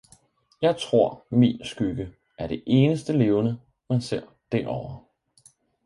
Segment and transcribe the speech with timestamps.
[0.61, 3.59] Jeg tror min skygge er det eneste levende,
[3.89, 5.03] man ser derovre!